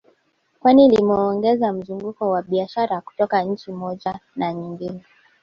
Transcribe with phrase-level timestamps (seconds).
[0.59, 5.03] Kwani limeongeza mzunguko wa biashara kutoka nchi moja na nyingine